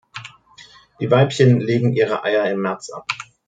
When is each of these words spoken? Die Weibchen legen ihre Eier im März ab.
Die 0.99 1.11
Weibchen 1.11 1.59
legen 1.59 1.93
ihre 1.93 2.23
Eier 2.23 2.49
im 2.49 2.61
März 2.63 2.89
ab. 2.89 3.05